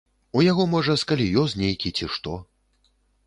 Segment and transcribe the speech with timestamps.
[0.39, 2.33] У яго можа скаліёз нейкі ці што.